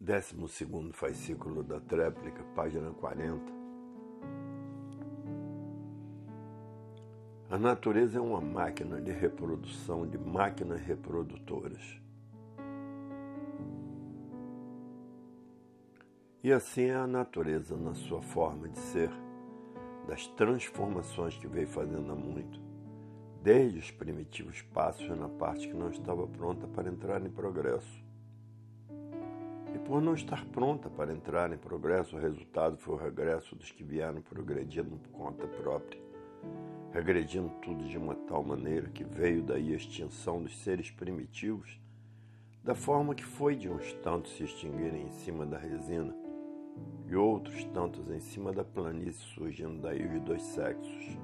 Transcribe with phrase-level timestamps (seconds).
[0.00, 3.52] Décimo segundo fascículo da tréplica, página 40.
[7.50, 12.00] A natureza é uma máquina de reprodução de máquinas reprodutoras.
[16.44, 19.10] E assim é a natureza na sua forma de ser,
[20.06, 22.60] das transformações que veio fazendo há muito,
[23.42, 28.07] desde os primitivos passos na parte que não estava pronta para entrar em progresso
[29.88, 33.82] por não estar pronta para entrar em progresso, o resultado foi o regresso dos que
[33.82, 35.98] vieram progredindo por conta própria,
[36.92, 41.80] regredindo tudo de uma tal maneira que veio daí a extinção dos seres primitivos,
[42.62, 46.14] da forma que foi de uns tantos se extinguirem em cima da resina
[47.06, 51.18] e outros tantos em cima da planície, surgindo daí os dois sexos,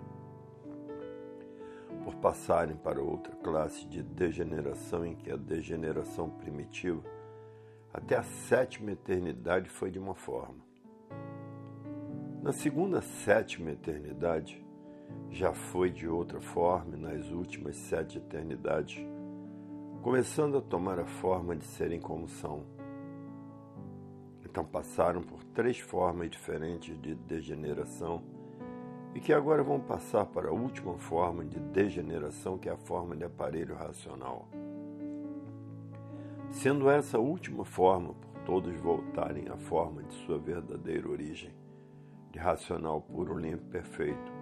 [2.03, 7.14] por passarem para outra classe de degeneração em que a degeneração primitiva
[7.95, 10.59] até a sétima eternidade foi de uma forma.
[12.43, 14.63] Na segunda sétima eternidade,
[15.31, 18.99] já foi de outra forma, nas últimas sete eternidades,
[20.03, 22.65] começando a tomar a forma de serem como são.
[24.45, 28.25] Então passaram por três formas diferentes de degeneração
[29.15, 33.17] e que agora vão passar para a última forma de degeneração, que é a forma
[33.17, 34.49] de aparelho racional
[36.55, 41.53] sendo essa última forma por todos voltarem à forma de sua verdadeira origem,
[42.31, 44.33] de racional puro, limpo, perfeito.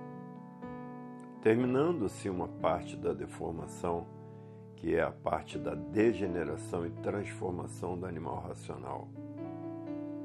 [1.41, 4.07] Terminando-se uma parte da deformação,
[4.77, 9.09] que é a parte da degeneração e transformação do animal racional,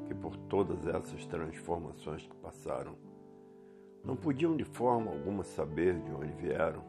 [0.06, 2.96] que por todas essas transformações que passaram,
[4.04, 6.84] não podiam de forma alguma saber de onde vieram,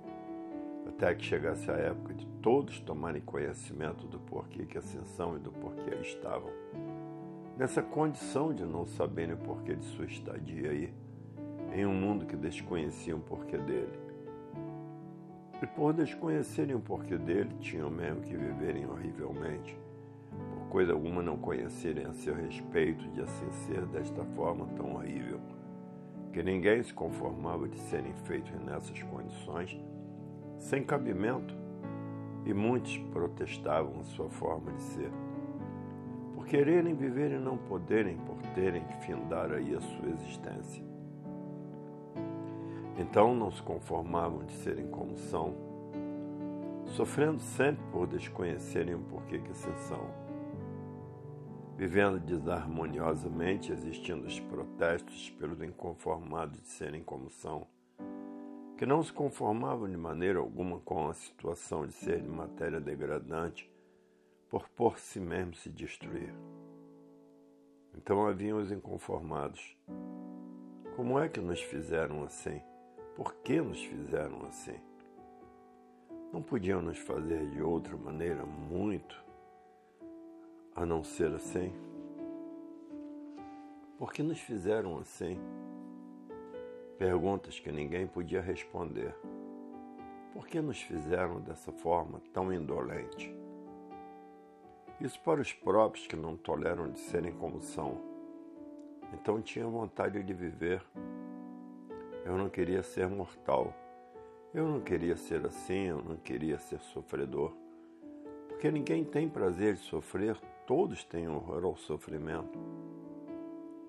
[0.87, 5.51] até que chegasse a época de todos tomarem conhecimento do porquê que ascensão e do
[5.53, 6.51] porquê aí estavam.
[7.57, 10.93] Nessa condição de não saberem o porquê de sua estadia aí,
[11.75, 13.99] em um mundo que desconheciam o porquê dele.
[15.61, 19.77] E por desconhecerem o porquê dele, tinham mesmo que viverem horrivelmente,
[20.31, 25.41] por coisa alguma não conhecerem a seu respeito de assim ser desta forma tão horrível,
[26.33, 29.77] que ninguém se conformava de serem feitos nessas condições
[30.59, 31.57] sem cabimento,
[32.45, 35.11] e muitos protestavam sua forma de ser.
[36.35, 40.83] Por quererem viver e não poderem, por terem que findar aí a sua existência.
[42.99, 45.55] Então não se conformavam de serem como são,
[46.87, 50.29] sofrendo sempre por desconhecerem o porquê que assim são.
[51.77, 57.67] Vivendo desarmoniosamente, existindo os protestos pelos inconformados de serem como são
[58.79, 63.69] que não se conformavam de maneira alguma com a situação de ser de matéria degradante
[64.49, 66.33] por por si mesmo se destruir.
[67.93, 69.77] Então haviam os inconformados.
[70.95, 72.63] Como é que nos fizeram assim?
[73.17, 74.79] Por que nos fizeram assim?
[76.33, 79.21] Não podiam nos fazer de outra maneira muito
[80.77, 81.73] a não ser assim?
[83.99, 85.37] Por que nos fizeram assim?
[86.99, 89.15] Perguntas que ninguém podia responder.
[90.33, 93.33] Por que nos fizeram dessa forma tão indolente?
[95.01, 98.01] Isso para os próprios que não toleram de serem como são.
[99.15, 100.85] Então tinha vontade de viver.
[102.25, 103.73] Eu não queria ser mortal.
[104.53, 107.53] Eu não queria ser assim, eu não queria ser sofredor.
[108.49, 110.37] Porque ninguém tem prazer de sofrer,
[110.67, 112.59] todos têm horror ao sofrimento.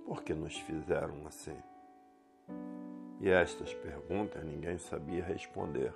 [0.06, 1.58] Por que nos fizeram assim?
[3.22, 5.94] E estas perguntas ninguém sabia responder.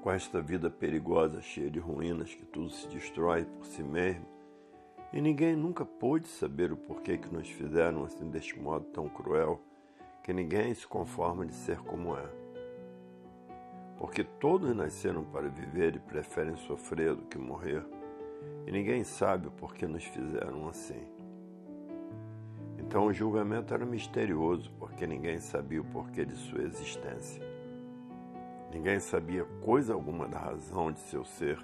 [0.00, 4.24] Com esta vida perigosa, cheia de ruínas, que tudo se destrói por si mesmo,
[5.12, 9.60] e ninguém nunca pôde saber o porquê que nos fizeram assim deste modo tão cruel,
[10.22, 12.28] que ninguém se conforma de ser como é.
[13.98, 17.84] Porque todos nasceram para viver e preferem sofrer do que morrer,
[18.66, 21.02] e ninguém sabe o porquê nos fizeram assim.
[22.78, 27.42] Então o julgamento era misterioso, porque ninguém sabia o porquê de sua existência.
[28.72, 31.58] Ninguém sabia coisa alguma da razão de seu ser.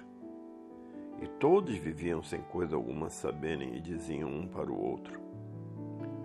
[1.21, 5.19] E todos viviam sem coisa alguma saberem e diziam um para o outro: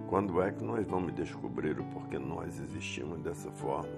[0.08, 3.92] Quando é que nós vamos descobrir o porquê nós existimos dessa forma?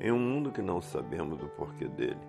[0.00, 2.20] Em um mundo que não sabemos o porquê dele.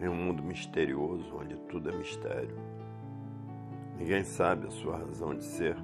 [0.00, 2.56] Em um mundo misterioso onde tudo é mistério.
[3.96, 5.76] Ninguém sabe a sua razão de ser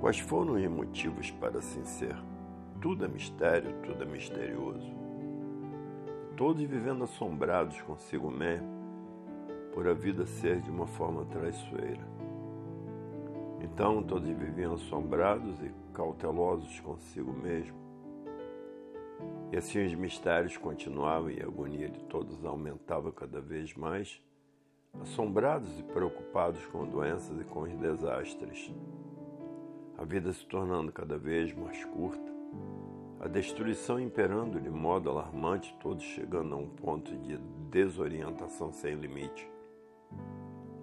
[0.00, 2.16] Quais foram os motivos para assim ser?
[2.86, 4.94] Tudo é mistério, tudo é misterioso.
[6.36, 8.68] Todos vivendo assombrados consigo mesmo
[9.74, 12.06] por a vida ser de uma forma traiçoeira.
[13.60, 17.76] Então todos viviam assombrados e cautelosos consigo mesmo.
[19.50, 24.22] E assim os mistérios continuavam e a agonia de todos aumentava cada vez mais,
[25.00, 28.72] assombrados e preocupados com doenças e com os desastres.
[29.98, 32.35] A vida se tornando cada vez mais curta,
[33.20, 37.38] a destruição imperando de modo alarmante, todos chegando a um ponto de
[37.70, 39.50] desorientação sem limite.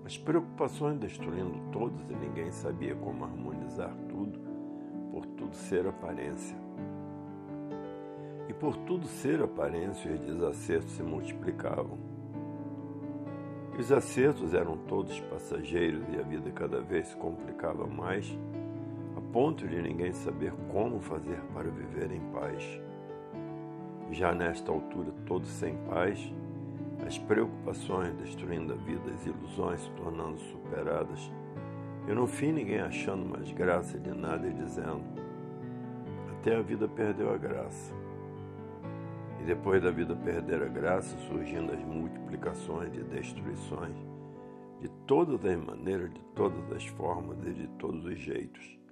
[0.05, 4.39] As preocupações destruindo todos e ninguém sabia como harmonizar tudo,
[5.11, 6.57] por tudo ser aparência.
[8.49, 11.97] E por tudo ser aparência, os desacertos se multiplicavam.
[13.79, 18.37] Os acertos eram todos passageiros e a vida cada vez se complicava mais,
[19.33, 22.63] ponto de ninguém saber como fazer para viver em paz.
[24.11, 26.31] Já nesta altura, todos sem paz,
[27.03, 31.31] as preocupações destruindo a vida, as ilusões se tornando superadas,
[32.07, 35.03] e no fim ninguém achando mais graça de nada e dizendo:
[36.37, 37.91] até a vida perdeu a graça.
[39.41, 43.95] E depois da vida perder a graça, surgindo as multiplicações de destruições,
[44.79, 48.82] de todas as maneiras, de todas as formas e de todos os jeitos,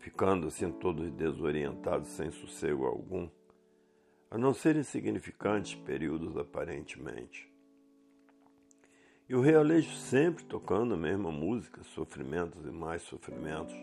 [0.00, 3.28] ficando assim todos desorientados, sem sossego algum
[4.30, 7.50] a não ser insignificantes períodos aparentemente.
[9.28, 13.74] E o realejo sempre tocando a mesma música, sofrimentos e mais sofrimentos,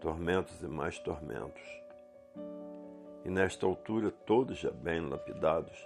[0.00, 1.62] tormentos e mais tormentos.
[3.24, 5.76] E nesta altura, todos já bem lapidados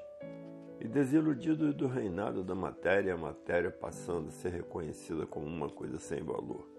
[0.81, 5.99] e desiludidos do reinado da matéria, a matéria passando a ser reconhecida como uma coisa
[5.99, 6.72] sem valor.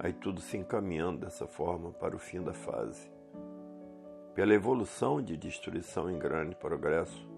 [0.00, 3.10] Aí tudo se encaminhando dessa forma para o fim da fase.
[4.32, 7.28] Pela evolução de destruição em grande progresso,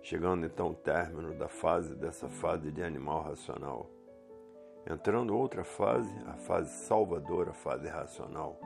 [0.00, 3.90] chegando então ao término da fase dessa fase de animal racional,
[4.90, 8.58] entrando outra fase, a fase salvadora, a fase racional,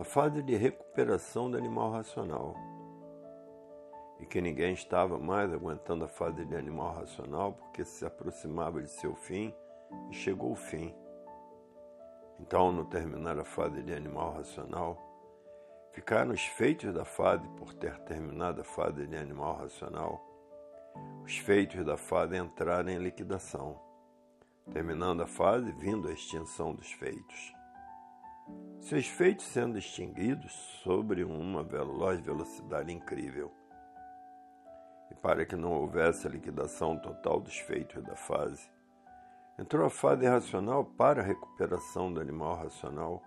[0.00, 2.56] a fase de recuperação do animal racional,
[4.18, 8.90] e que ninguém estava mais aguentando a fase de animal racional porque se aproximava de
[8.90, 9.54] seu fim
[10.10, 10.94] e chegou o fim.
[12.40, 15.12] Então, no terminar a fase de animal racional,
[15.92, 20.26] Ficaram os feitos da fase por ter terminado a fase de animal racional.
[21.22, 23.78] Os feitos da fase entraram em liquidação,
[24.72, 27.52] terminando a fase, vindo a extinção dos feitos.
[28.80, 30.50] Seus feitos sendo extinguidos
[30.82, 33.52] sobre uma veloz velocidade incrível.
[35.10, 38.66] E para que não houvesse a liquidação total dos feitos da fase,
[39.58, 43.22] entrou a fase racional para a recuperação do animal racional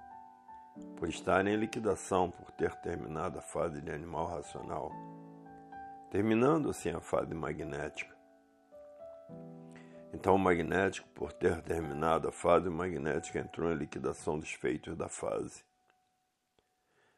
[0.97, 4.91] por estar em liquidação por ter terminado a fase de animal racional,
[6.11, 8.15] terminando assim a fase magnética.
[10.13, 15.09] Então, o magnético, por ter terminado a fase magnética, entrou em liquidação dos feitos da
[15.09, 15.63] fase.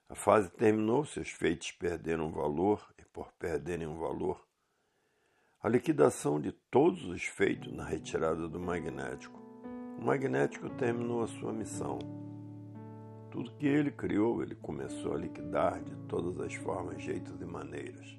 [0.10, 4.47] A fase terminou, seus feitos perderam valor, e por perderem um valor,
[5.62, 9.40] a liquidação de todos os feitos na retirada do magnético.
[10.00, 12.00] O magnético terminou a sua missão
[13.38, 18.18] tudo que ele criou, ele começou a liquidar de todas as formas, jeitos e maneiras.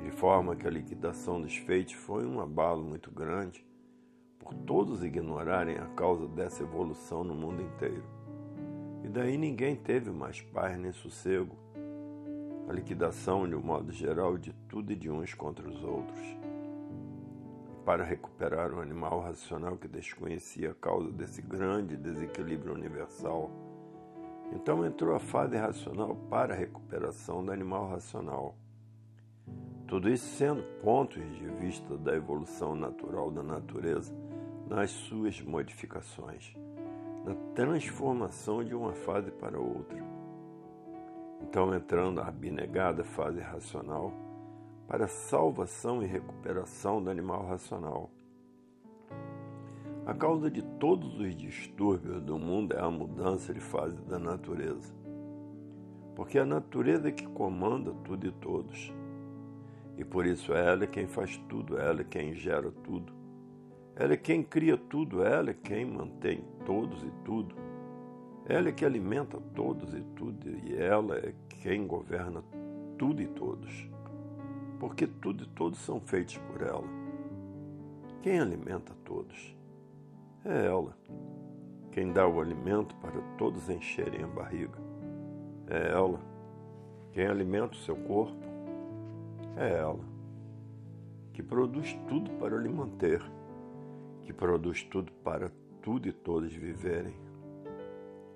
[0.00, 3.66] De forma que a liquidação dos feitos foi um abalo muito grande,
[4.38, 8.04] por todos ignorarem a causa dessa evolução no mundo inteiro.
[9.02, 11.56] E daí ninguém teve mais paz nem sossego.
[12.68, 16.36] A liquidação, de um modo geral, de tudo e de uns contra os outros
[17.86, 23.48] para recuperar o animal racional que desconhecia a causa desse grande desequilíbrio universal.
[24.52, 28.56] Então entrou a fase racional para a recuperação do animal racional.
[29.86, 34.12] Tudo isso sendo pontos de vista da evolução natural da natureza
[34.68, 36.56] nas suas modificações,
[37.24, 40.15] na transformação de uma fase para outra.
[41.56, 44.12] Então, entrando a abnegada fase racional,
[44.86, 48.10] para salvação e recuperação do animal racional.
[50.04, 54.92] A causa de todos os distúrbios do mundo é a mudança de fase da natureza.
[56.14, 58.92] Porque é a natureza é que comanda tudo e todos.
[59.96, 63.14] E por isso é ela quem faz tudo, é ela quem gera tudo.
[63.94, 67.56] Ela é quem cria tudo, ela é quem mantém todos e tudo.
[68.44, 72.42] Ela é que alimenta todos e tudo, e ela é quem governa
[72.98, 73.96] tudo e todos
[74.78, 76.84] porque tudo e todos são feitos por ela.
[78.22, 79.56] Quem alimenta todos?
[80.44, 80.96] É ela.
[81.92, 84.78] Quem dá o alimento para todos encherem a barriga?
[85.68, 86.20] É ela.
[87.12, 88.36] Quem alimenta o seu corpo?
[89.56, 90.04] É ela.
[91.32, 93.22] Que produz tudo para lhe manter,
[94.22, 95.50] que produz tudo para
[95.82, 97.14] tudo e todos viverem.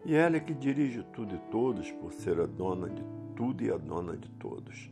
[0.04, 3.04] E ela é que dirige tudo e todos por ser a dona de
[3.37, 4.90] tudo e a dona de todos.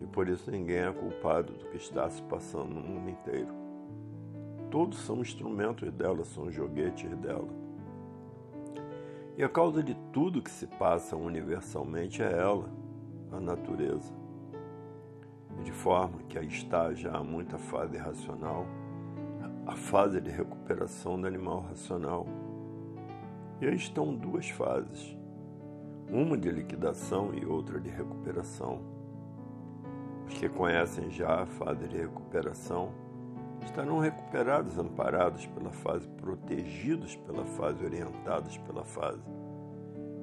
[0.00, 3.52] E por isso ninguém é culpado do que está se passando no mundo inteiro.
[4.70, 7.48] Todos são instrumentos dela, são joguetes dela.
[9.36, 12.68] E a causa de tudo que se passa universalmente é ela,
[13.32, 14.12] a natureza.
[15.62, 18.66] De forma que aí está já muita fase racional,
[19.66, 22.26] a fase de recuperação do animal racional.
[23.60, 25.16] E aí estão duas fases,
[26.08, 28.80] uma de liquidação e outra de recuperação.
[30.28, 32.92] Os que conhecem já a fase de recuperação
[33.64, 39.22] estarão recuperados, amparados pela fase, protegidos pela fase, orientados pela fase,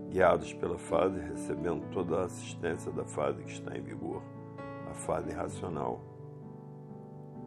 [0.10, 4.24] guiados pela fase, recebendo toda a assistência da fase que está em vigor,
[4.90, 6.00] a fase racional.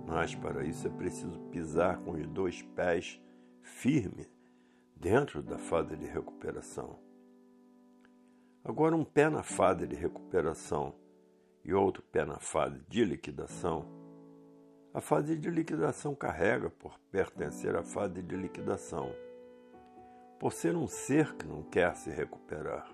[0.07, 3.19] Mas para isso é preciso pisar com os dois pés
[3.63, 4.27] firme
[5.01, 6.99] dentro da fase de recuperação.
[8.65, 10.95] Agora, um pé na fase de recuperação
[11.65, 13.87] e outro pé na fase de liquidação.
[14.93, 19.13] A fase de liquidação carrega por pertencer à fase de liquidação,
[20.39, 22.91] por ser um ser que não quer se recuperar.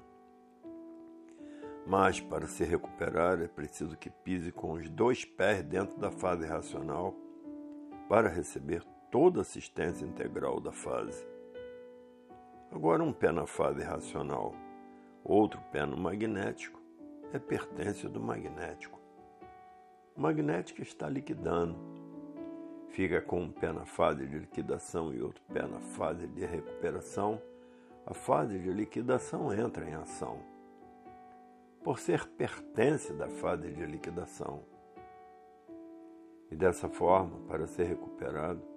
[1.86, 6.46] Mas para se recuperar é preciso que pise com os dois pés dentro da fase
[6.46, 7.14] racional
[8.08, 11.33] para receber toda a assistência integral da fase.
[12.74, 14.52] Agora, um pé na fase racional,
[15.22, 16.82] outro pé no magnético,
[17.32, 18.98] é pertence do magnético.
[20.16, 21.78] O magnético está liquidando.
[22.88, 27.40] Fica com um pé na fase de liquidação e outro pé na fase de recuperação.
[28.04, 30.40] A fase de liquidação entra em ação
[31.84, 34.64] por ser pertence da fase de liquidação.
[36.50, 38.73] E dessa forma, para ser recuperado,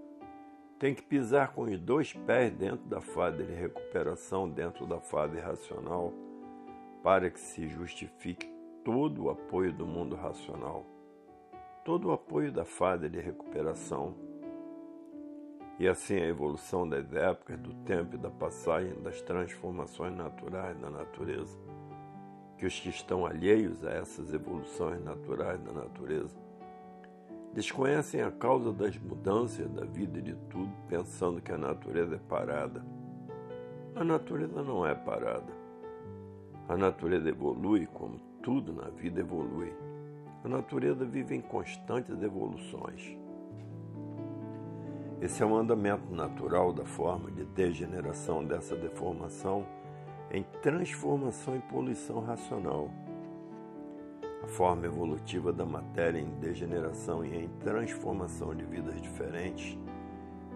[0.80, 5.40] tem que pisar com os dois pés dentro da fase de recuperação, dentro da fase
[5.40, 6.14] racional,
[7.04, 8.48] para que se justifique
[8.84, 10.86] todo o apoio do mundo racional,
[11.84, 14.16] todo o apoio da fase de recuperação.
[15.80, 20.90] E assim a evolução das épocas, do tempo e da passagem das transformações naturais da
[20.90, 21.58] natureza
[22.58, 26.36] que os que estão alheios a essas evoluções naturais da natureza
[27.58, 32.20] desconhecem a causa das mudanças da vida e de tudo, pensando que a natureza é
[32.20, 32.86] parada.
[33.96, 35.52] A natureza não é parada.
[36.70, 39.74] A natureza evolui como tudo na vida evolui.
[40.44, 43.18] A natureza vive em constantes evoluções.
[45.20, 49.66] Esse é o um andamento natural da forma de degeneração dessa deformação
[50.30, 52.92] em transformação e poluição racional.
[54.44, 59.78] A forma evolutiva da matéria em degeneração e em transformação de vidas diferentes,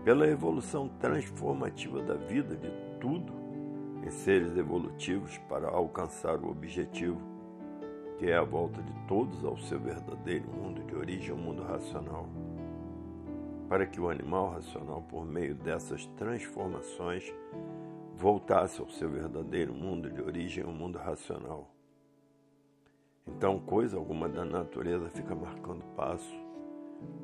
[0.03, 3.33] pela evolução transformativa da vida de tudo
[4.03, 7.21] em seres evolutivos para alcançar o objetivo,
[8.17, 12.27] que é a volta de todos ao seu verdadeiro mundo de origem, o mundo racional.
[13.67, 17.33] Para que o animal racional, por meio dessas transformações,
[18.17, 21.80] voltasse ao seu verdadeiro mundo de origem, o mundo racional.
[23.35, 26.35] Então, coisa alguma da natureza fica marcando passo.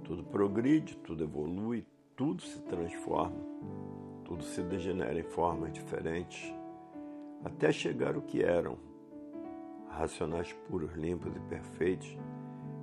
[0.04, 1.86] Tudo progride, tudo evolui,
[2.16, 3.38] tudo se transforma,
[4.26, 6.52] tudo se degenera em formas diferentes,
[7.44, 8.78] até chegar o que eram,
[9.90, 12.18] racionais puros, limpos e perfeitos,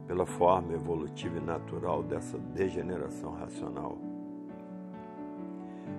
[0.06, 3.98] pela forma evolutiva e natural dessa degeneração racional.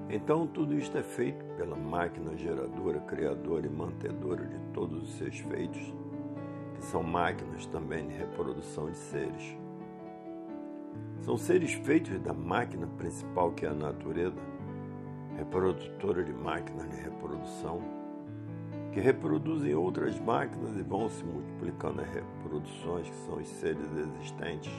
[0.10, 5.40] Então, tudo isto é feito pela máquina geradora, criadora e mantedora de todos os seus
[5.40, 5.94] feitos,
[6.86, 9.58] são máquinas também de reprodução de seres.
[11.22, 14.40] São seres feitos da máquina principal, que é a natureza,
[15.38, 17.82] reprodutora de máquinas de reprodução,
[18.92, 24.72] que reproduzem outras máquinas e vão se multiplicando as reproduções, que são os seres existentes,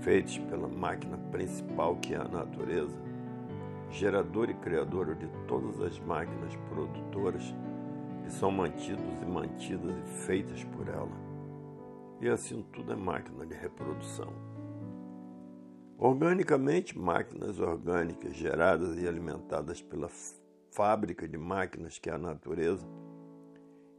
[0.00, 2.96] feitos pela máquina principal, que é a natureza
[3.90, 7.54] gerador e criador de todas as máquinas produtoras
[8.28, 11.10] que são mantidos e mantidas e feitas por ela.
[12.20, 14.30] E assim tudo é máquina de reprodução.
[15.96, 20.10] Organicamente, máquinas orgânicas geradas e alimentadas pela
[20.70, 22.86] fábrica de máquinas que é a natureza,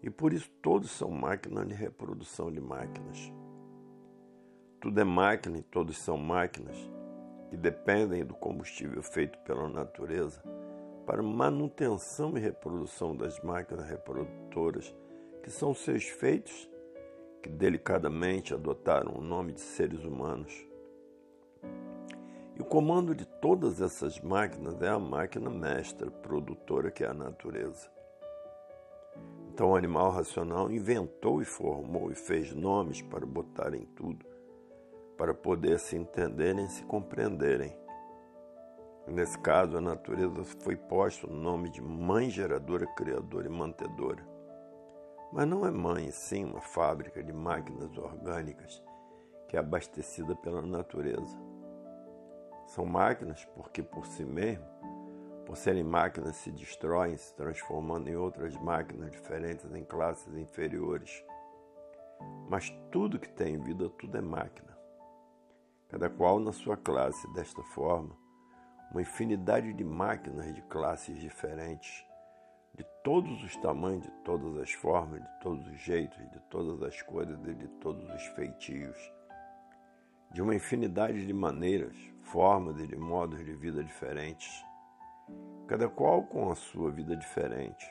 [0.03, 3.33] e por isso todos são máquinas de reprodução de máquinas.
[4.79, 6.77] Tudo é máquina e todos são máquinas
[7.49, 10.41] que dependem do combustível feito pela natureza
[11.09, 14.95] para manutenção e reprodução das máquinas reprodutoras,
[15.41, 16.69] que são seus feitos
[17.41, 20.53] que delicadamente adotaram o nome de seres humanos.
[22.55, 27.13] E o comando de todas essas máquinas é a máquina mestra, produtora que é a
[27.13, 27.89] natureza.
[29.51, 34.23] Então o animal racional inventou e formou e fez nomes para botar em tudo,
[35.17, 37.88] para poder se entenderem e se compreenderem.
[39.11, 44.23] Nesse caso, a natureza foi posta no nome de mãe geradora, criadora e mantedora.
[45.33, 48.81] Mas não é mãe, sim uma fábrica de máquinas orgânicas
[49.47, 51.35] que é abastecida pela natureza.
[52.67, 54.65] São máquinas porque, por si mesmo,
[55.43, 61.25] por serem máquinas, se destroem, se transformando em outras máquinas diferentes em classes inferiores.
[62.47, 64.77] Mas tudo que tem vida, tudo é máquina.
[65.87, 68.15] Cada qual na sua classe, desta forma,
[68.91, 72.05] uma infinidade de máquinas de classes diferentes,
[72.75, 77.01] de todos os tamanhos, de todas as formas, de todos os jeitos, de todas as
[77.01, 78.97] cores e de todos os feitios,
[80.31, 84.63] de uma infinidade de maneiras, formas e de modos de vida diferentes
[85.69, 87.85] cada qual com a sua vida diferente.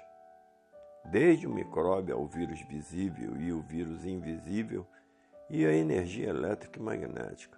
[1.05, 4.85] Desde o micróbio ao vírus visível e o vírus invisível
[5.49, 7.57] e a energia elétrica e magnética.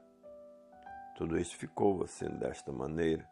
[1.17, 3.27] Tudo isso ficou assim desta maneira,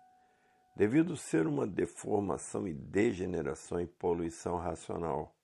[0.79, 5.35] devido ser uma deformação e degeneração e poluição racional.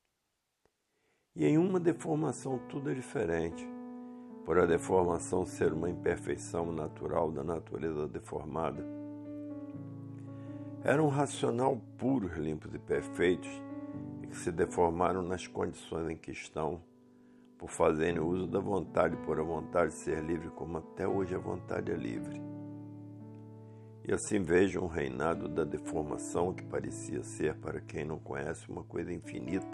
[1.36, 3.68] E em uma deformação tudo é diferente,
[4.46, 9.04] por a deformação ser uma imperfeição natural da natureza deformada
[10.84, 13.48] eram um racional puros, limpos e perfeitos
[14.28, 16.82] que se deformaram nas condições em que estão,
[17.56, 21.90] por fazerem uso da vontade por a vontade ser livre, como até hoje a vontade
[21.90, 22.38] é livre.
[24.06, 28.84] E assim vejam um reinado da deformação que parecia ser para quem não conhece uma
[28.84, 29.66] coisa infinita,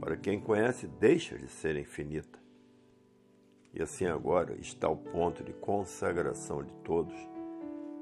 [0.00, 2.38] para quem conhece deixa de ser infinita.
[3.74, 7.14] E assim agora está o ponto de consagração de todos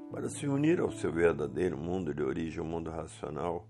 [0.09, 3.67] para se unir ao seu verdadeiro mundo de origem, o mundo racional,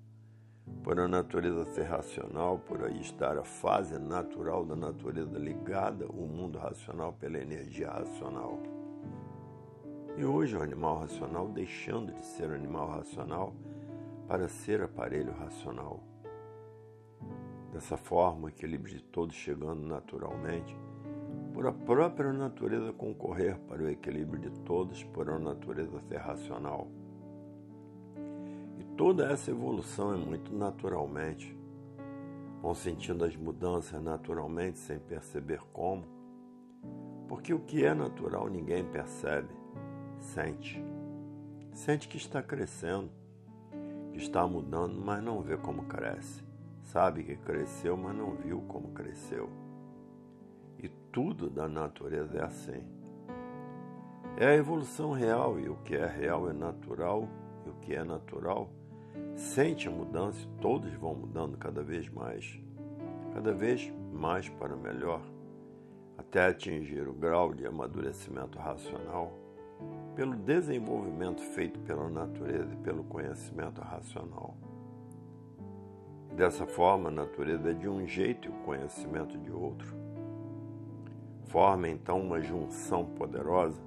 [0.83, 6.13] por a natureza ser racional, por aí estar a fase natural da natureza ligada ao
[6.13, 8.59] mundo racional pela energia racional.
[10.17, 13.53] E hoje o animal racional deixando de ser animal racional
[14.27, 16.01] para ser aparelho racional.
[17.73, 20.73] Dessa forma, o equilíbrio de todos chegando naturalmente
[21.53, 26.87] por a própria natureza concorrer para o equilíbrio de todos, por a natureza ser racional.
[28.77, 31.57] E toda essa evolução é muito naturalmente.
[32.61, 36.03] Vão sentindo as mudanças naturalmente, sem perceber como.
[37.27, 39.47] Porque o que é natural ninguém percebe,
[40.19, 40.83] sente.
[41.73, 43.09] Sente que está crescendo,
[44.11, 46.43] que está mudando, mas não vê como cresce.
[46.83, 49.49] Sabe que cresceu, mas não viu como cresceu
[51.15, 52.83] tudo da natureza é assim.
[54.35, 57.25] É a evolução real e o que é real é natural
[57.65, 58.69] e o que é natural
[59.33, 62.59] sente a mudança e todos vão mudando cada vez mais,
[63.33, 65.21] cada vez mais para melhor,
[66.17, 69.31] até atingir o grau de amadurecimento racional
[70.15, 74.55] pelo desenvolvimento feito pela natureza e pelo conhecimento racional.
[76.35, 80.05] Dessa forma, a natureza é de um jeito e o conhecimento de outro
[81.45, 83.81] Forma então uma junção poderosa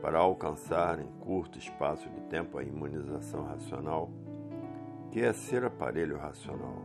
[0.00, 4.10] para alcançar em curto espaço de tempo a imunização racional,
[5.10, 6.82] que é ser aparelho racional.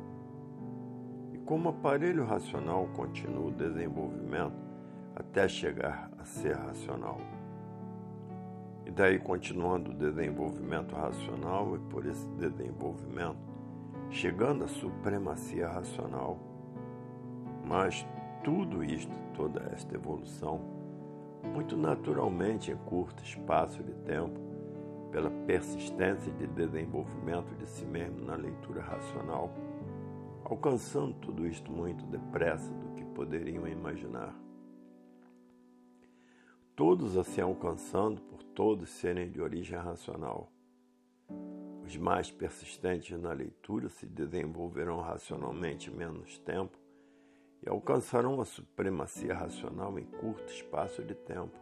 [1.34, 4.56] E como aparelho racional continua o desenvolvimento
[5.16, 7.20] até chegar a ser racional.
[8.88, 13.38] E daí, continuando o desenvolvimento racional, e por esse desenvolvimento,
[14.10, 16.40] chegando à supremacia racional.
[17.66, 18.08] Mas
[18.46, 20.62] tudo isto, toda esta evolução,
[21.54, 24.40] muito naturalmente em curto espaço de tempo,
[25.12, 29.54] pela persistência de desenvolvimento de si mesmo na leitura racional,
[30.46, 34.47] alcançando tudo isto muito depressa do que poderiam imaginar.
[36.78, 40.52] Todos assim alcançando por todos serem de origem racional.
[41.84, 46.78] Os mais persistentes na leitura se desenvolverão racionalmente menos tempo
[47.66, 51.58] e alcançarão a supremacia racional em curto espaço de tempo.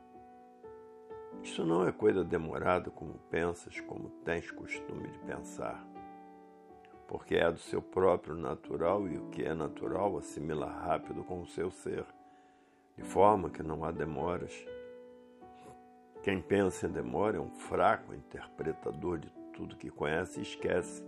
[1.41, 5.81] Isso não é coisa demorada como pensas, como tens costume de pensar,
[7.07, 11.47] porque é do seu próprio natural e o que é natural assimila rápido com o
[11.47, 12.05] seu ser,
[12.97, 14.74] de forma que não há demoras.
[16.25, 21.05] Quem pensa em demora é um fraco interpretador de tudo que conhece e esquece,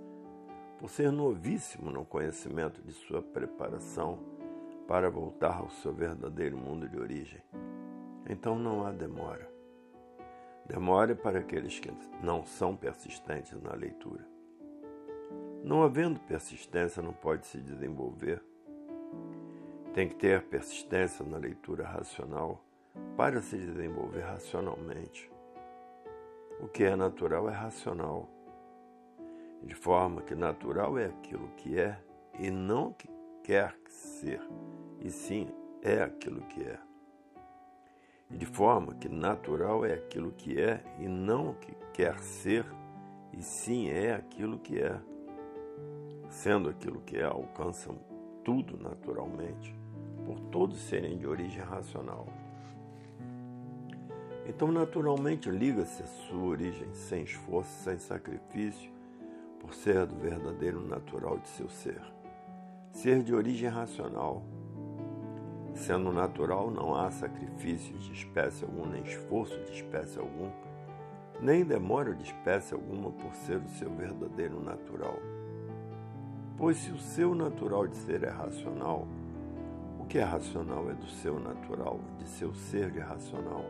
[0.77, 4.19] por ser novíssimo no conhecimento de sua preparação
[4.87, 7.41] para voltar ao seu verdadeiro mundo de origem.
[8.29, 9.51] Então não há demora.
[10.67, 14.23] Demore para aqueles que não são persistentes na leitura.
[15.63, 18.39] Não havendo persistência, não pode se desenvolver.
[19.95, 22.66] Tem que ter persistência na leitura racional
[23.17, 25.29] para se desenvolver racionalmente.
[26.61, 28.29] O que é natural é racional,
[29.63, 31.99] de forma que natural é aquilo que é
[32.39, 33.09] e não que
[33.43, 34.39] quer ser,
[35.01, 35.49] e sim
[35.81, 36.79] é aquilo que é.
[38.29, 42.65] E de forma que natural é aquilo que é e não que quer ser,
[43.33, 45.01] e sim é aquilo que é.
[46.29, 47.97] Sendo aquilo que é, alcançam
[48.43, 49.73] tudo naturalmente,
[50.23, 52.27] por todos serem de origem racional.
[54.47, 58.89] Então, naturalmente, liga-se a sua origem sem esforço, sem sacrifício,
[59.59, 62.01] por ser do verdadeiro natural de seu ser.
[62.91, 64.41] Ser de origem racional.
[65.75, 70.49] Sendo natural, não há sacrifícios de espécie alguma, nem esforço de espécie algum,
[71.41, 75.19] nem demora de espécie alguma por ser o seu verdadeiro natural.
[76.57, 79.05] Pois se o seu natural de ser é racional,
[79.99, 83.65] o que é racional é do seu natural, de seu ser de racional.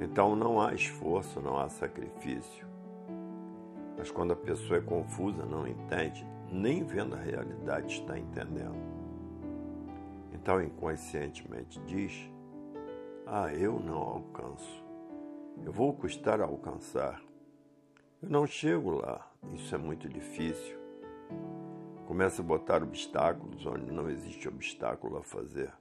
[0.00, 2.66] Então não há esforço, não há sacrifício.
[3.96, 8.76] Mas quando a pessoa é confusa, não entende, nem vendo a realidade está entendendo.
[10.32, 12.30] Então inconscientemente diz:
[13.26, 14.84] Ah, eu não alcanço.
[15.64, 17.20] Eu vou custar a alcançar.
[18.22, 19.26] Eu não chego lá.
[19.54, 20.76] Isso é muito difícil.
[22.06, 25.72] Começa a botar obstáculos onde não existe obstáculo a fazer.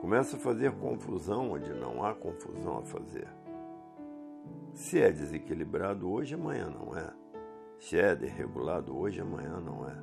[0.00, 3.28] Começa a fazer confusão onde não há confusão a fazer.
[4.72, 7.10] Se é desequilibrado hoje, amanhã não é.
[7.78, 9.96] Se é desregulado hoje, amanhã não é.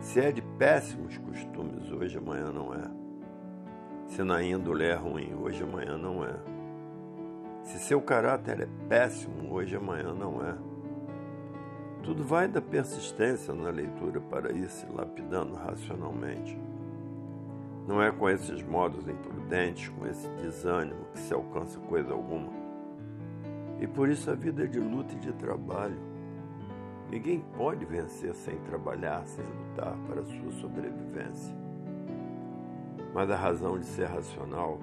[0.00, 2.90] Se é de péssimos costumes hoje, amanhã não é.
[4.08, 6.34] Se na índole é ruim hoje, amanhã não é.
[7.62, 10.54] Se seu caráter é péssimo hoje, amanhã não é.
[12.02, 16.56] Tudo vai da persistência na leitura para ir se lapidando racionalmente.
[17.86, 22.65] Não é com esses modos imprudentes, com esse desânimo, que se alcança coisa alguma.
[23.80, 25.98] E por isso a vida é de luta e de trabalho.
[27.10, 31.54] Ninguém pode vencer sem trabalhar, sem lutar para a sua sobrevivência.
[33.14, 34.78] Mas a razão de ser racional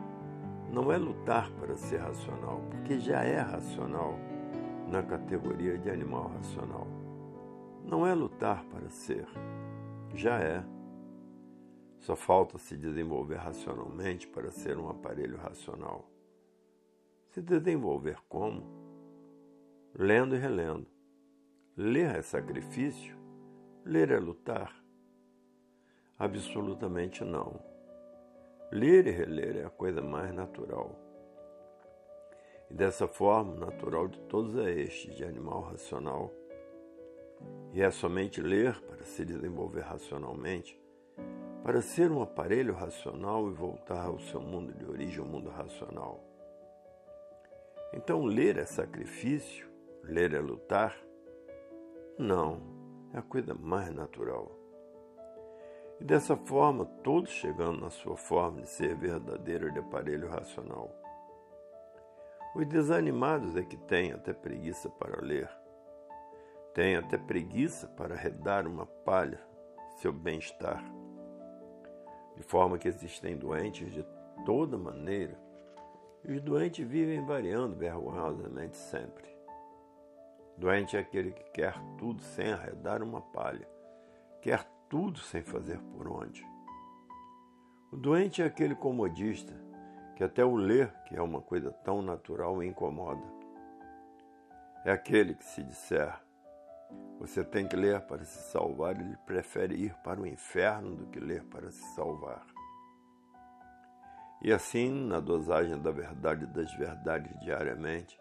[0.71, 4.17] não é lutar para ser racional, porque já é racional
[4.87, 6.87] na categoria de animal racional.
[7.83, 9.27] Não é lutar para ser,
[10.15, 10.63] já é.
[11.99, 16.09] Só falta se desenvolver racionalmente para ser um aparelho racional.
[17.29, 18.82] Se desenvolver como?
[19.95, 20.87] Lendo e relendo.
[21.77, 23.15] Ler é sacrifício?
[23.85, 24.73] Ler é lutar?
[26.17, 27.59] Absolutamente não.
[28.71, 30.99] Ler e reler é a coisa mais natural.
[32.71, 36.31] E dessa forma, natural de todos é este, de animal racional.
[37.71, 40.79] E é somente ler para se desenvolver racionalmente,
[41.63, 46.23] para ser um aparelho racional e voltar ao seu mundo de origem, o mundo racional.
[47.93, 49.72] Então, ler é sacrifício,
[50.03, 50.95] Ler é lutar?
[52.19, 52.61] Não,
[53.13, 54.51] é a coisa mais natural.
[55.99, 60.91] E dessa forma, todos chegando na sua forma de ser verdadeiro de aparelho racional.
[62.53, 65.49] Os desanimados é que têm até preguiça para ler,
[66.73, 69.41] têm até preguiça para arredar uma palha
[69.97, 70.83] seu bem-estar.
[72.35, 74.05] De forma que existem doentes de
[74.45, 75.39] toda maneira,
[76.25, 79.32] e os doentes vivem variando vergonhosamente sempre.
[80.57, 83.67] Doente é aquele que quer tudo sem arredar uma palha,
[84.41, 86.45] quer tudo sem fazer por onde.
[87.91, 89.53] O doente é aquele comodista
[90.15, 93.23] que até o ler, que é uma coisa tão natural, incomoda.
[94.85, 96.23] É aquele que se disser
[97.19, 101.19] você tem que ler para se salvar, ele prefere ir para o inferno do que
[101.19, 102.45] ler para se salvar.
[104.41, 108.19] E assim, na dosagem da verdade das verdades diariamente,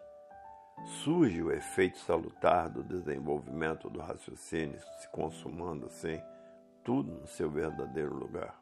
[0.85, 6.19] surge o efeito salutar do desenvolvimento do raciocínio, se consumando assim,
[6.83, 8.59] tudo no seu verdadeiro lugar.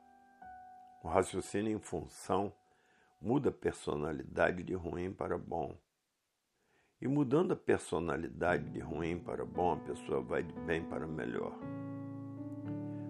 [1.03, 2.53] O raciocínio em função
[3.19, 5.75] muda a personalidade de ruim para bom.
[7.01, 11.57] E mudando a personalidade de ruim para bom, a pessoa vai de bem para melhor.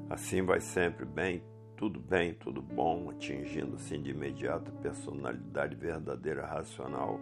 [0.10, 1.44] Assim vai sempre bem,
[1.76, 7.20] tudo bem, tudo bom, atingindo assim de imediato a personalidade verdadeira racional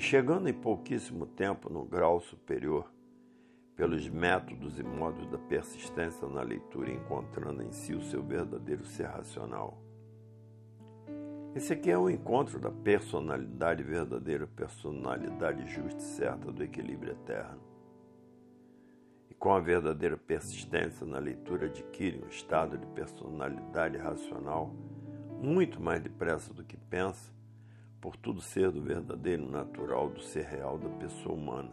[0.00, 2.90] e chegando em pouquíssimo tempo no grau superior,
[3.76, 9.04] pelos métodos e modos da persistência na leitura, encontrando em si o seu verdadeiro ser
[9.04, 9.78] racional.
[11.54, 17.60] Esse aqui é o encontro da personalidade verdadeira, personalidade justa e certa do equilíbrio eterno.
[19.28, 24.74] E com a verdadeira persistência na leitura adquire um estado de personalidade racional
[25.42, 27.38] muito mais depressa do que pensa,
[28.00, 31.72] por tudo ser do verdadeiro natural, do ser real da pessoa humana.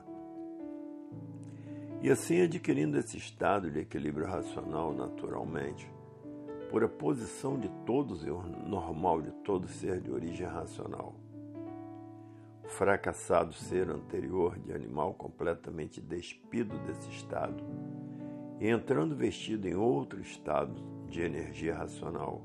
[2.01, 5.89] E assim adquirindo esse estado de equilíbrio racional naturalmente,
[6.69, 11.15] por a posição de todos e o normal de todo ser de origem racional.
[12.63, 17.63] O fracassado ser anterior de animal completamente despido desse estado
[18.59, 20.75] e entrando vestido em outro estado
[21.09, 22.41] de energia racional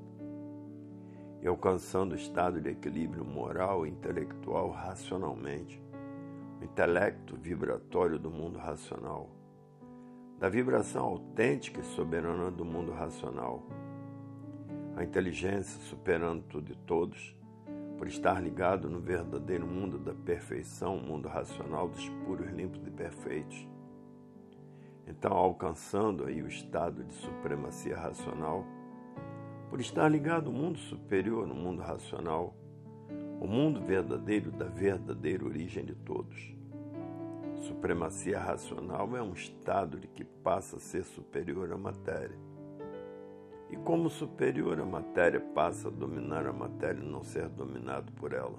[1.42, 5.83] e alcançando o estado de equilíbrio moral e intelectual racionalmente,
[6.61, 9.28] o intelecto vibratório do mundo racional,
[10.38, 13.66] da vibração autêntica e soberana do mundo racional.
[14.96, 17.37] A inteligência superando tudo e todos,
[17.98, 22.90] por estar ligado no verdadeiro mundo da perfeição, o mundo racional dos puros, limpos e
[22.90, 23.68] perfeitos.
[25.07, 28.64] Então, alcançando aí o estado de supremacia racional,
[29.72, 32.54] por estar ligado ao mundo superior, no mundo racional,
[33.40, 36.54] o mundo verdadeiro da verdadeira origem de todos.
[37.62, 42.37] Supremacia racional é um estado de que passa a ser superior à matéria
[43.70, 48.35] e como superior a matéria passa a dominar a matéria e não ser dominado por
[48.35, 48.58] ela.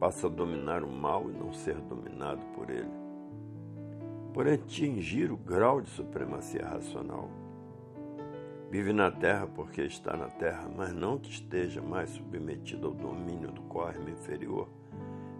[0.00, 2.90] Passa a dominar o mal e não ser dominado por ele.
[4.34, 7.41] Por atingir o grau de supremacia racional.
[8.72, 13.52] Vive na terra porque está na terra, mas não que esteja mais submetido ao domínio
[13.52, 14.68] do cosmo inferior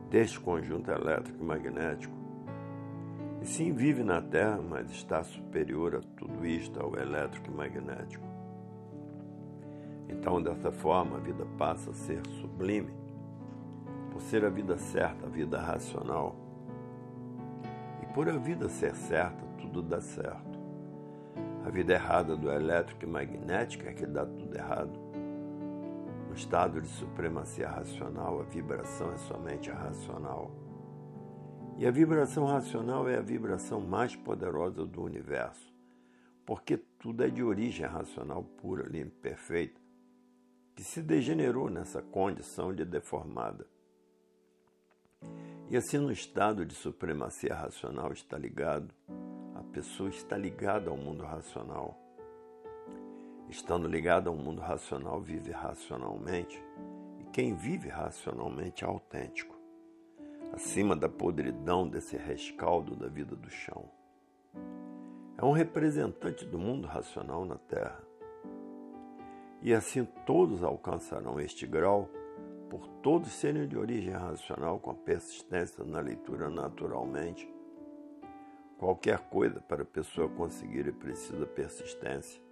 [0.08, 2.22] deste conjunto elétrico e magnético
[3.42, 8.24] e sim vive na Terra, mas está superior a tudo isto, ao elétrico e magnético.
[10.08, 12.94] Então, dessa forma, a vida passa a ser sublime,
[14.12, 16.36] por ser a vida certa, a vida racional.
[18.00, 20.51] E por a vida ser certa, tudo dá certo.
[21.64, 24.98] A vida errada do elétrico e magnético é que dá tudo errado.
[26.28, 30.50] No estado de supremacia racional, a vibração é somente racional.
[31.78, 35.72] E a vibração racional é a vibração mais poderosa do universo,
[36.44, 39.80] porque tudo é de origem racional pura, limpa, perfeita,
[40.74, 43.66] que se degenerou nessa condição de deformada.
[45.70, 49.01] E assim, no estado de supremacia racional, está ligado, a
[49.72, 51.98] pessoa está ligada ao mundo racional.
[53.48, 56.62] Estando ligada ao mundo racional, vive racionalmente,
[57.18, 59.62] e quem vive racionalmente é autêntico
[60.52, 63.88] acima da podridão desse rescaldo da vida do chão.
[65.38, 68.00] É um representante do mundo racional na Terra.
[69.62, 72.08] E assim todos alcançarão este grau,
[72.68, 77.51] por todos serem de origem racional, com a persistência na leitura naturalmente.
[78.82, 82.42] Qualquer coisa para a pessoa conseguir é precisa persistência.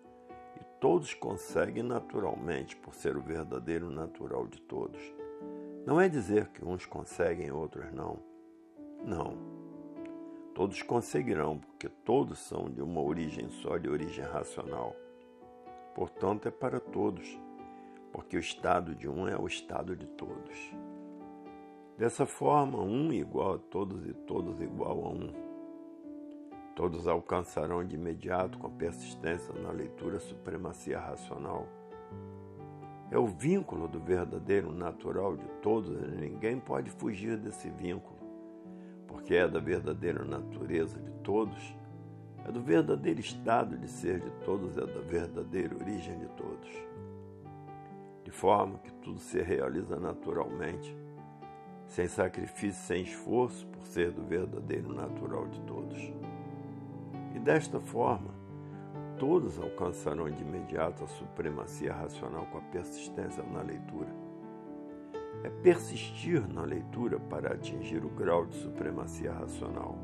[0.60, 5.00] E todos conseguem naturalmente, por ser o verdadeiro natural de todos.
[5.84, 8.20] Não é dizer que uns conseguem e outros não.
[9.04, 9.36] Não.
[10.54, 14.94] Todos conseguirão, porque todos são de uma origem só, de origem racional.
[15.96, 17.26] Portanto, é para todos,
[18.12, 20.72] porque o estado de um é o estado de todos.
[21.98, 25.49] Dessa forma, um igual a todos e todos igual a um.
[26.80, 31.68] Todos alcançarão de imediato, com persistência na leitura, a supremacia racional
[33.10, 38.18] é o vínculo do verdadeiro natural de todos e ninguém pode fugir desse vínculo,
[39.06, 41.76] porque é da verdadeira natureza de todos,
[42.46, 46.70] é do verdadeiro estado de ser de todos, é da verdadeira origem de todos.
[48.24, 50.96] De forma que tudo se realiza naturalmente,
[51.88, 56.29] sem sacrifício, sem esforço, por ser do verdadeiro natural de todos.
[57.42, 58.34] Desta forma,
[59.18, 64.14] todos alcançarão de imediato a supremacia racional com a persistência na leitura.
[65.42, 69.96] É persistir na leitura para atingir o grau de supremacia racional.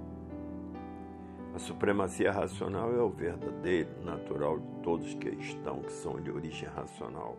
[1.55, 6.69] A supremacia racional é o verdadeiro, natural de todos que estão, que são de origem
[6.71, 7.37] racional.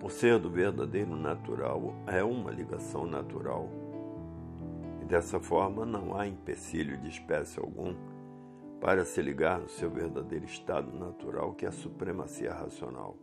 [0.00, 3.68] Por ser do verdadeiro natural, é uma ligação natural.
[5.08, 7.94] Dessa forma não há empecilho de espécie algum
[8.78, 13.16] para se ligar no seu verdadeiro estado natural, que é a supremacia racional.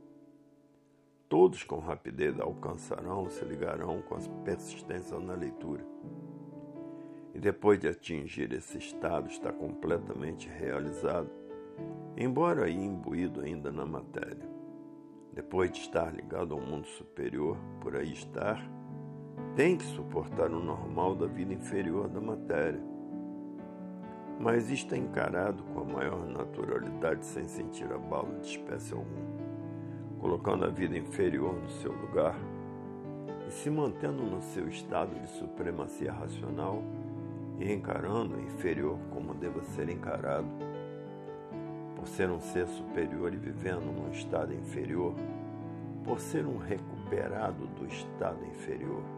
[1.30, 5.86] Todos com rapidez alcançarão, se ligarão com a persistência na leitura.
[7.36, 11.30] E depois de atingir esse estado, está completamente realizado,
[12.18, 14.50] embora imbuído ainda na matéria.
[15.36, 18.58] depois de estar ligado ao mundo superior, por aí estar,
[19.56, 22.82] tem que suportar o normal da vida inferior da matéria.
[24.38, 29.26] Mas isto é encarado com a maior naturalidade sem sentir abalo de espécie alguma,
[30.20, 32.36] colocando a vida inferior no seu lugar
[33.48, 36.84] e se mantendo no seu estado de supremacia racional
[37.58, 40.50] e encarando o inferior como deva ser encarado.
[41.96, 45.16] Por ser um ser superior e vivendo num estado inferior,
[46.04, 49.15] por ser um recuperado do estado inferior.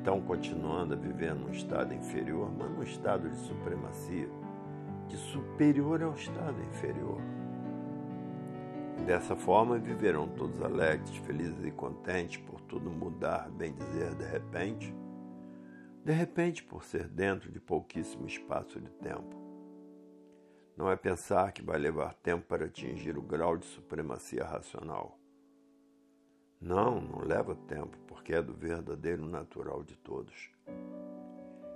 [0.00, 4.28] Então, continuando a viver num estado inferior, mas num estado de supremacia,
[5.08, 7.20] de superior ao estado inferior.
[9.06, 14.94] Dessa forma viverão todos alegres, felizes e contentes por tudo mudar, bem dizer, de repente
[16.02, 19.36] de repente, por ser dentro de pouquíssimo espaço de tempo.
[20.74, 25.19] Não é pensar que vai levar tempo para atingir o grau de supremacia racional.
[26.60, 30.50] Não, não leva tempo, porque é do verdadeiro natural de todos.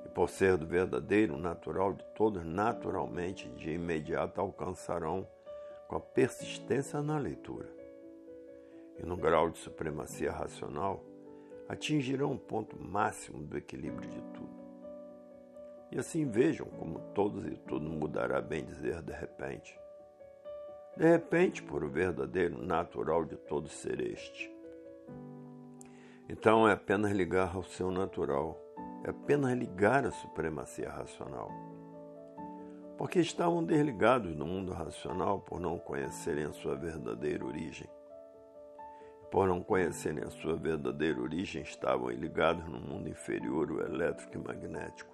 [0.05, 5.27] E por ser do verdadeiro natural de todos, naturalmente, de imediato alcançarão
[5.88, 7.75] com a persistência na leitura.
[8.99, 11.03] E no grau de supremacia racional,
[11.66, 14.64] atingirão o ponto máximo do equilíbrio de tudo.
[15.90, 19.81] E assim vejam como todos e tudo mudará, bem dizer, de repente.
[20.94, 24.54] De repente, por o verdadeiro natural de todo ser este.
[26.29, 28.59] Então é apenas ligar ao seu natural,
[29.05, 31.51] é apenas ligar à supremacia racional.
[32.97, 37.88] Porque estavam desligados do mundo racional por não conhecerem a sua verdadeira origem
[39.35, 44.38] por não conhecerem a sua verdadeira origem, estavam ligados no mundo inferior, o elétrico e
[44.38, 45.12] magnético.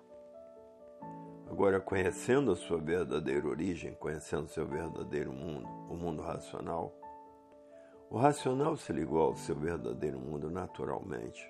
[1.50, 6.94] Agora, conhecendo a sua verdadeira origem, conhecendo seu verdadeiro mundo, o mundo racional,
[8.10, 11.48] o racional se ligou ao seu verdadeiro mundo naturalmente.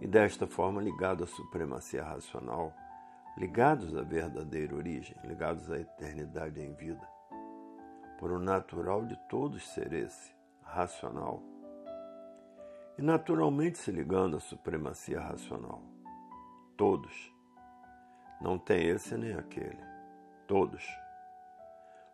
[0.00, 2.72] E desta forma, ligado à supremacia racional,
[3.36, 7.06] ligados à verdadeira origem, ligados à eternidade em vida,
[8.18, 11.42] por o natural de todos ser esse, racional
[12.98, 15.82] e naturalmente se ligando à supremacia racional.
[16.76, 17.32] Todos.
[18.40, 19.78] Não tem esse nem aquele.
[20.46, 20.84] Todos.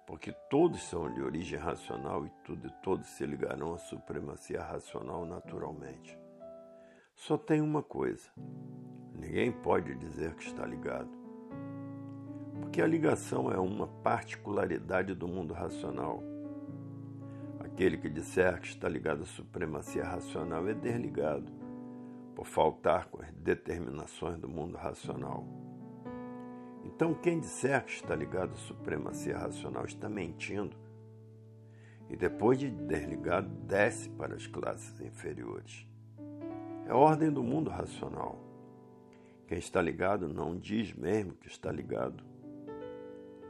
[0.07, 5.25] Porque todos são de origem racional e tudo e todos se ligarão à supremacia racional
[5.25, 6.19] naturalmente.
[7.15, 8.29] Só tem uma coisa:
[9.15, 11.11] ninguém pode dizer que está ligado.
[12.61, 16.23] Porque a ligação é uma particularidade do mundo racional
[17.75, 21.51] Aquele que disser que está ligado à supremacia racional é desligado,
[22.33, 25.45] por faltar com as determinações do mundo racional.
[26.95, 30.77] Então, quem disser que está ligado à supremacia racional está mentindo.
[32.09, 35.89] E depois de desligado, desce para as classes inferiores.
[36.87, 38.39] É a ordem do mundo racional.
[39.49, 42.23] Quem está ligado não diz mesmo que está ligado.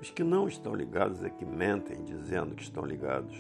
[0.01, 3.37] Os que não estão ligados é que mentem dizendo que estão ligados.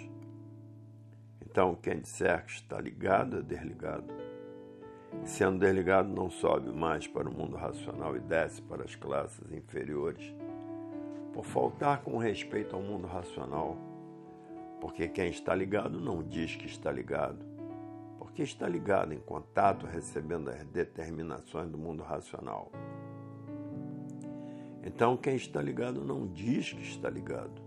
[1.40, 4.12] Então, quem disser que está ligado é desligado.
[5.22, 10.34] Sendo desligado, não sobe mais para o mundo racional e desce para as classes inferiores,
[11.32, 13.76] por faltar com respeito ao mundo racional.
[14.80, 17.44] Porque quem está ligado não diz que está ligado,
[18.18, 22.70] porque está ligado em contato, recebendo as determinações do mundo racional.
[24.82, 27.64] Então, quem está ligado não diz que está ligado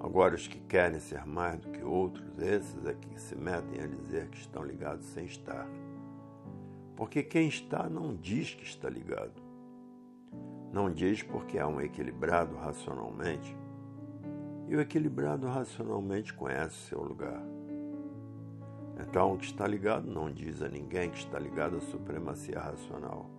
[0.00, 3.86] Agora, os que querem ser mais do que outros, esses é que se metem a
[3.86, 5.68] dizer que estão ligados sem estar.
[7.00, 9.32] Porque quem está não diz que está ligado.
[10.70, 13.56] Não diz porque é um equilibrado racionalmente.
[14.68, 17.42] E o equilibrado racionalmente conhece seu lugar.
[19.00, 23.30] Então, o que está ligado não diz a ninguém que está ligado à supremacia racional.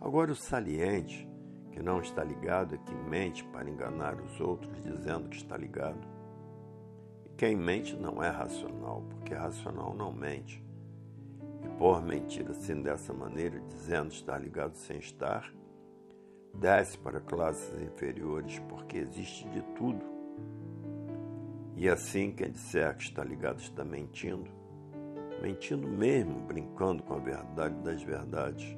[0.00, 1.28] Agora, o saliente
[1.72, 6.06] que não está ligado é que mente para enganar os outros dizendo que está ligado.
[7.24, 10.63] E quem mente não é racional, porque racional não mente.
[11.64, 15.50] E por mentir assim dessa maneira, dizendo estar ligado sem estar,
[16.52, 20.04] desce para classes inferiores, porque existe de tudo.
[21.76, 24.50] E assim quem disser que está ligado está mentindo,
[25.42, 28.76] mentindo mesmo, brincando com a verdade das verdades.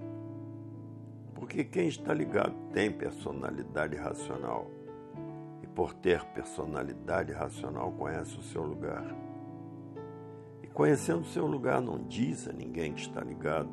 [1.34, 4.70] Porque quem está ligado tem personalidade racional.
[5.62, 9.25] E por ter personalidade racional, conhece o seu lugar.
[10.76, 13.70] Conhecendo seu lugar, não diz a ninguém que está ligado,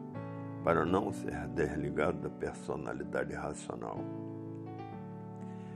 [0.63, 3.97] para não ser desligado da personalidade racional.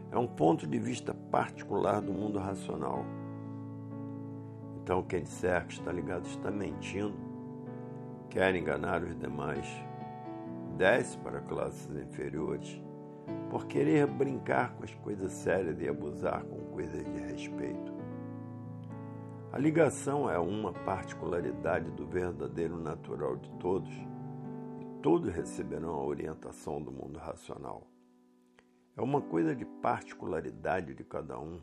[0.10, 3.04] É um ponto de vista particular do mundo racional
[4.82, 7.18] Então quem disser que está ligado está mentindo,
[8.30, 9.68] quer enganar os demais,
[10.78, 12.82] desce para classes inferiores
[13.50, 17.97] por querer brincar com as coisas sérias e abusar com coisas de respeito.
[19.58, 26.80] A ligação é uma particularidade do verdadeiro natural de todos, e todos receberão a orientação
[26.80, 27.88] do mundo racional.
[28.96, 31.60] É uma coisa de particularidade de cada um.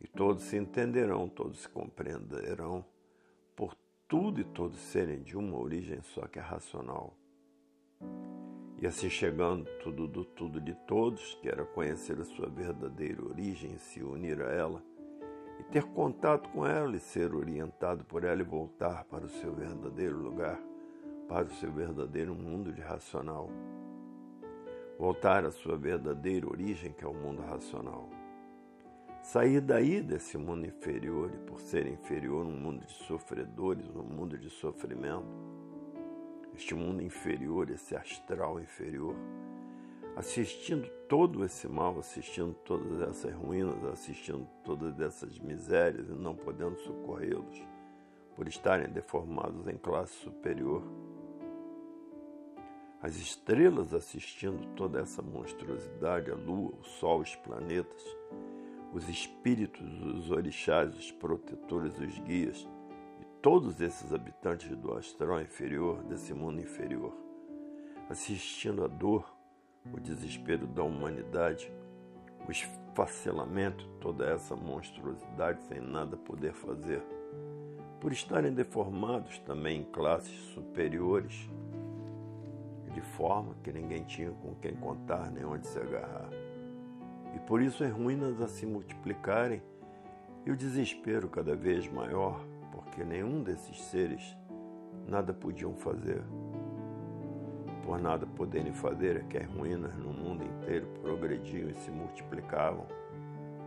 [0.00, 2.84] E todos se entenderão, todos se compreenderão,
[3.54, 3.76] por
[4.08, 7.16] tudo e todos serem de uma origem só que é racional.
[8.82, 13.74] E assim chegando tudo do tudo de todos, que era conhecer a sua verdadeira origem
[13.74, 14.87] e se unir a ela,
[15.58, 19.52] e ter contato com ela e ser orientado por ela e voltar para o seu
[19.52, 20.60] verdadeiro lugar,
[21.28, 23.50] para o seu verdadeiro mundo de racional.
[24.98, 28.08] Voltar à sua verdadeira origem, que é o mundo racional.
[29.22, 34.38] Sair daí desse mundo inferior e, por ser inferior, um mundo de sofredores, um mundo
[34.38, 35.26] de sofrimento,
[36.54, 39.14] este mundo inferior, esse astral inferior,
[40.18, 46.76] assistindo todo esse mal, assistindo todas essas ruínas, assistindo todas essas misérias e não podendo
[46.80, 47.62] socorrê-los
[48.34, 50.82] por estarem deformados em classe superior.
[53.00, 58.04] As estrelas assistindo toda essa monstruosidade, a lua, o sol, os planetas,
[58.92, 62.68] os espíritos, os orixás, os protetores, os guias,
[63.40, 67.14] todos esses habitantes do astral inferior, desse mundo inferior,
[68.10, 69.37] assistindo a dor,
[69.92, 71.72] o desespero da humanidade,
[72.46, 77.02] o esfacelamento, toda essa monstruosidade sem nada poder fazer,
[78.00, 81.48] por estarem deformados também em classes superiores,
[82.92, 86.28] de forma que ninguém tinha com quem contar nem onde se agarrar.
[87.34, 89.62] E por isso as ruínas a se multiplicarem
[90.46, 94.36] e o desespero cada vez maior porque nenhum desses seres
[95.06, 96.22] nada podiam fazer.
[97.88, 102.84] Por nada poderem fazer é que as ruínas no mundo inteiro progrediam e se multiplicavam,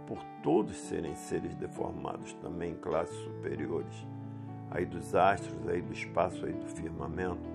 [0.05, 4.07] por todos serem seres deformados também em classes superiores,
[4.69, 7.49] aí dos astros, aí do espaço, aí do firmamento,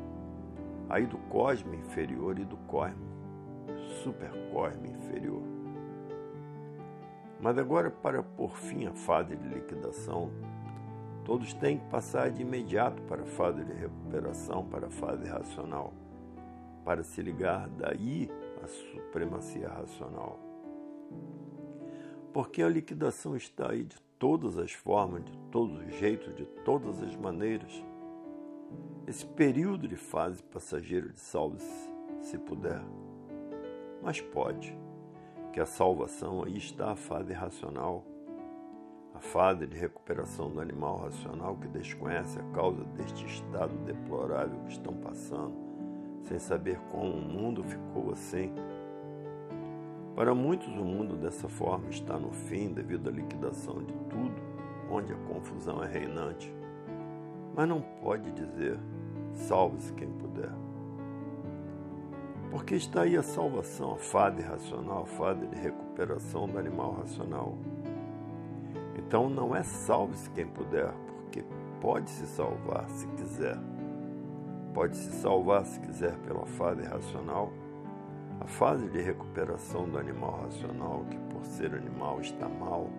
[0.88, 3.06] aí do cosmo inferior e do cosmo,
[4.02, 5.42] supercosmo inferior.
[7.40, 10.32] Mas agora, para por fim a fase de liquidação
[11.26, 15.92] Todos têm que passar de imediato para a fase de recuperação, para a fase racional,
[16.86, 18.30] para se ligar daí
[18.62, 20.38] à supremacia racional.
[22.32, 27.02] Porque a liquidação está aí de todas as formas, de todos os jeitos, de todas
[27.02, 27.84] as maneiras.
[29.04, 32.80] Esse período de fase passageira de salve-se, se puder.
[34.00, 34.78] Mas pode,
[35.52, 38.04] que a salvação aí está a fase racional
[39.12, 44.72] a fase de recuperação do animal racional que desconhece a causa deste estado deplorável que
[44.72, 45.65] estão passando,
[46.22, 48.52] sem saber como o mundo ficou assim.
[50.14, 54.34] Para muitos, o mundo dessa forma está no fim devido à liquidação de tudo,
[54.90, 56.52] onde a confusão é reinante.
[57.54, 58.78] Mas não pode dizer:
[59.34, 60.52] salve-se quem puder.
[62.50, 67.58] Porque está aí a salvação, a fase racional, a fase de recuperação do animal racional
[69.06, 71.44] então não é salve-se quem puder, porque
[71.80, 73.56] pode se salvar se quiser.
[74.76, 77.50] Pode se salvar se quiser pela fase racional,
[78.38, 82.90] a fase de recuperação do animal racional, que por ser animal está mal,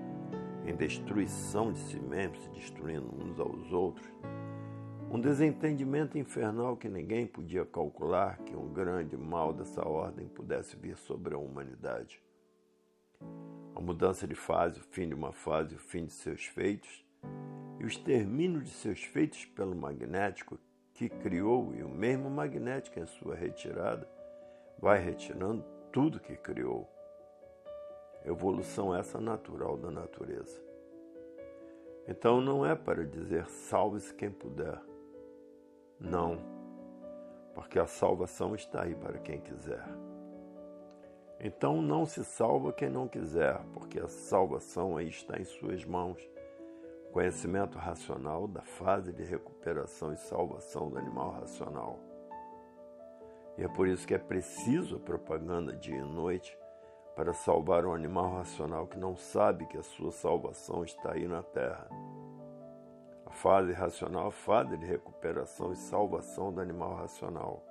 [0.65, 4.11] em destruição de si mesmo, se destruindo uns aos outros.
[5.11, 10.97] Um desentendimento infernal que ninguém podia calcular que um grande mal dessa ordem pudesse vir
[10.97, 12.19] sobre a humanidade
[13.75, 17.05] a mudança de fase, o fim de uma fase, o fim de seus feitos,
[17.79, 20.57] e o extermínio de seus feitos pelo magnético
[20.97, 24.09] que criou, e o mesmo magnético em sua retirada
[24.79, 26.89] vai retirando tudo que criou.
[28.25, 30.59] Evolução essa natural da natureza.
[32.07, 34.81] Então não é para dizer salve-se quem puder.
[35.99, 36.39] Não,
[37.53, 39.85] porque a salvação está aí para quem quiser.
[41.39, 46.27] Então não se salva quem não quiser, porque a salvação aí está em suas mãos.
[47.17, 51.97] Conhecimento racional da fase de recuperação e salvação do animal racional.
[53.57, 56.55] E é por isso que é preciso a propaganda dia e noite
[57.15, 61.41] para salvar um animal racional que não sabe que a sua salvação está aí na
[61.41, 61.89] Terra.
[63.25, 67.65] A fase racional, a fase de recuperação e salvação do animal racional.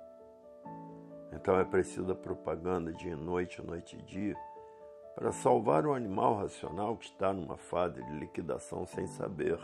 [1.31, 4.35] Então é preciso a propaganda dia e noite, noite e dia,
[5.17, 9.57] para salvar o animal racional que está numa fase de liquidação sem saber.